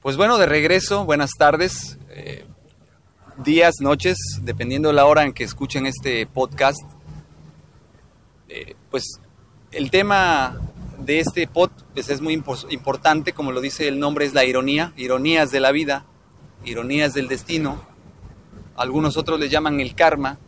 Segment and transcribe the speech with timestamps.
[0.00, 2.44] Pues bueno, de regreso, buenas tardes, eh,
[3.36, 6.80] días, noches, dependiendo de la hora en que escuchen este podcast.
[8.48, 9.02] Eh, pues
[9.72, 10.56] el tema
[11.00, 14.92] de este pod pues, es muy importante, como lo dice el nombre, es la ironía,
[14.96, 16.06] ironías de la vida,
[16.64, 17.84] ironías del destino.
[18.76, 20.38] Algunos otros le llaman el karma.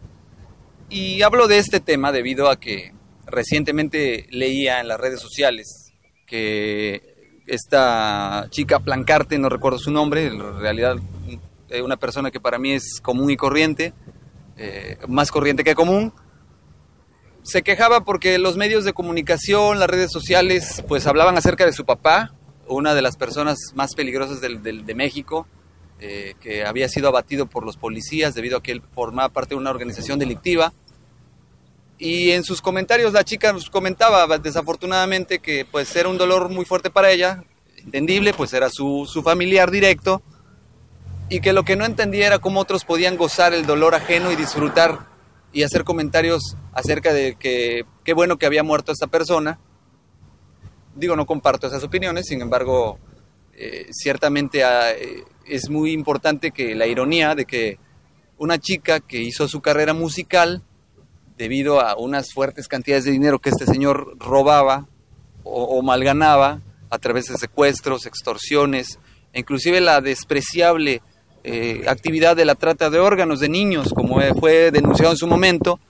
[0.89, 2.95] Y hablo de este tema debido a que
[3.27, 5.93] recientemente leía en las redes sociales
[6.25, 7.09] que
[7.51, 10.97] esta chica Plancarte, no recuerdo su nombre, en realidad
[11.69, 13.93] es una persona que para mí es común y corriente,
[14.56, 16.12] eh, más corriente que común,
[17.43, 21.84] se quejaba porque los medios de comunicación, las redes sociales, pues hablaban acerca de su
[21.84, 22.34] papá,
[22.69, 25.47] una de las personas más peligrosas de México,
[26.03, 29.61] eh, que había sido abatido por los policías debido a que él formaba parte de
[29.61, 30.72] una organización delictiva.
[32.03, 36.65] Y en sus comentarios la chica nos comentaba desafortunadamente que pues era un dolor muy
[36.65, 37.44] fuerte para ella,
[37.77, 40.22] entendible, pues era su, su familiar directo,
[41.28, 44.37] y que lo que no entendía era cómo otros podían gozar el dolor ajeno y
[44.37, 45.11] disfrutar
[45.53, 49.61] y hacer comentarios acerca de que qué bueno que había muerto esta persona.
[50.94, 52.99] Digo, no comparto esas opiniones, sin embargo,
[53.53, 57.78] eh, ciertamente ah, eh, es muy importante que la ironía de que
[58.38, 60.62] una chica que hizo su carrera musical
[61.41, 64.87] debido a unas fuertes cantidades de dinero que este señor robaba
[65.43, 68.99] o, malganaba a través de secuestros, extorsiones,
[69.33, 71.00] e inclusive la despreciable
[71.43, 75.81] eh, actividad de la trata de órganos de niños, como fue denunciado en su momento,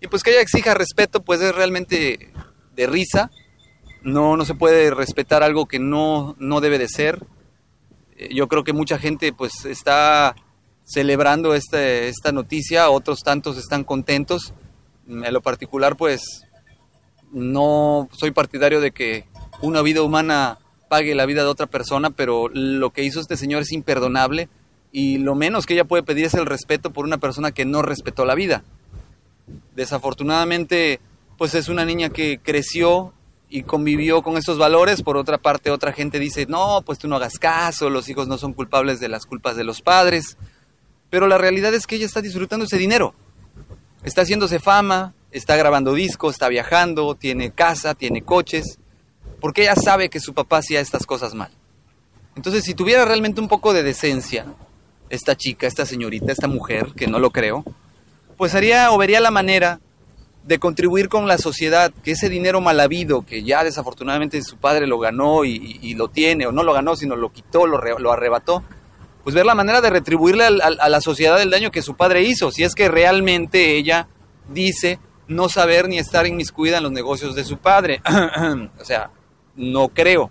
[0.00, 2.30] y pues que ella exija respeto, pues es realmente
[2.74, 3.30] de risa,
[4.02, 7.22] no, no se puede respetar algo que no, no debe de ser.
[8.16, 10.34] Eh, yo creo que mucha gente pues está
[10.84, 14.54] celebrando este, esta noticia, otros tantos están contentos,
[15.08, 16.44] en lo particular, pues
[17.32, 19.24] no soy partidario de que
[19.60, 23.62] una vida humana pague la vida de otra persona, pero lo que hizo este señor
[23.62, 24.48] es imperdonable
[24.92, 27.82] y lo menos que ella puede pedir es el respeto por una persona que no
[27.82, 28.62] respetó la vida.
[29.74, 31.00] Desafortunadamente,
[31.36, 33.12] pues es una niña que creció
[33.50, 35.02] y convivió con estos valores.
[35.02, 38.38] Por otra parte, otra gente dice, no, pues tú no hagas caso, los hijos no
[38.38, 40.36] son culpables de las culpas de los padres.
[41.10, 43.14] Pero la realidad es que ella está disfrutando ese dinero
[44.04, 48.78] está haciéndose fama, está grabando discos, está viajando, tiene casa, tiene coches,
[49.40, 51.50] porque ella sabe que su papá hacía estas cosas mal.
[52.36, 54.46] Entonces, si tuviera realmente un poco de decencia,
[55.10, 57.64] esta chica, esta señorita, esta mujer, que no lo creo,
[58.36, 59.80] pues haría o vería la manera
[60.44, 64.86] de contribuir con la sociedad, que ese dinero mal habido, que ya desafortunadamente su padre
[64.86, 68.62] lo ganó y, lo tiene, o no lo ganó, sino lo quitó, lo, lo arrebató,
[69.24, 72.52] pues ver la manera de retribuirle a, la sociedad el daño que su padre hizo,
[72.52, 74.06] si es que realmente ella
[74.50, 78.02] dice no saber ni estar inmiscuida en los negocios de su padre.
[78.80, 79.10] o sea,
[79.56, 80.30] no creo.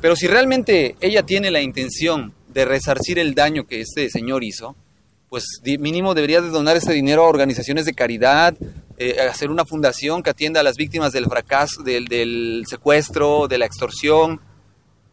[0.00, 4.74] Pero si realmente ella tiene la intención de resarcir el daño que este señor hizo,
[5.28, 8.56] pues mínimo debería de donar ese dinero a organizaciones de caridad,
[8.98, 13.58] eh, hacer una fundación que atienda a las víctimas del fracaso, del, del secuestro, de
[13.58, 14.40] la extorsión,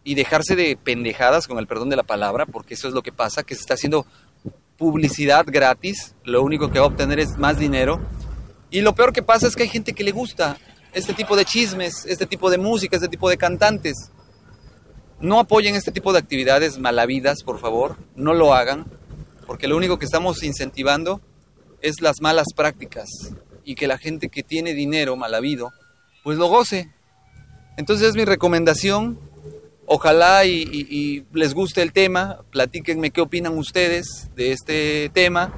[0.03, 3.11] y dejarse de pendejadas, con el perdón de la palabra, porque eso es lo que
[3.11, 4.05] pasa, que se está haciendo
[4.77, 8.01] publicidad gratis, lo único que va a obtener es más dinero.
[8.69, 10.57] Y lo peor que pasa es que hay gente que le gusta
[10.93, 14.11] este tipo de chismes, este tipo de música, este tipo de cantantes.
[15.19, 18.85] no apoyen este tipo de actividades malavidas, por favor, no lo hagan,
[19.47, 21.21] porque lo único que estamos incentivando
[21.81, 23.07] es las malas prácticas
[23.63, 25.71] y que la gente que tiene dinero mal habido,
[26.23, 26.91] pues lo goce.
[27.77, 29.17] Entonces es mi recomendación,
[29.85, 35.53] ojalá y, les guste el tema, platíquenme qué opinan ustedes de este tema.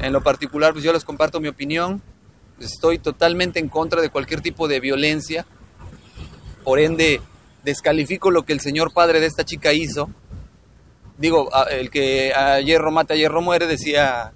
[0.00, 2.02] En lo particular, pues yo les comparto mi opinión,
[2.60, 5.46] estoy totalmente en contra de cualquier tipo de violencia,
[6.64, 7.20] por ende
[7.64, 10.10] descalifico lo que el señor padre de esta chica hizo.
[11.18, 14.34] Digo, el que a hierro mata, a hierro muere, decía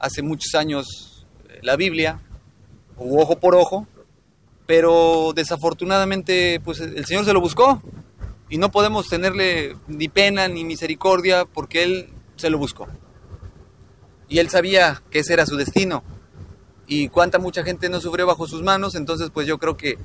[0.00, 2.20] hace muchos años eh, la Biblia,
[2.96, 3.86] o ojo por ojo,
[4.66, 7.80] pero desafortunadamente pues el Señor se lo buscó
[8.48, 12.86] y no podemos tenerle ni pena ni misericordia porque Él se lo buscó.
[14.28, 16.02] Y Él sabía que ese era su destino
[16.86, 19.98] y cuánta mucha gente no sufrió bajo sus manos, entonces pues yo creo que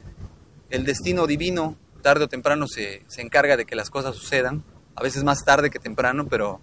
[0.70, 4.64] el destino divino tarde o temprano se, encarga de que las cosas sucedan,
[4.96, 6.60] a veces más tarde que temprano, pero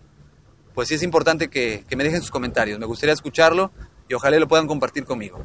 [0.75, 3.73] pues sí es importante que, que me dejen sus comentarios, me gustaría escucharlo
[4.09, 5.45] y ojalá lo puedan compartir conmigo.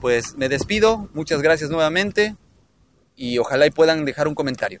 [0.00, 2.34] Pues me despido, muchas gracias nuevamente
[3.16, 4.80] y ojalá y puedan dejar un comentario.